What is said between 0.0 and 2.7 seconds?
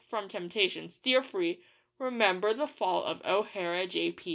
_from temptation steer free, Remember the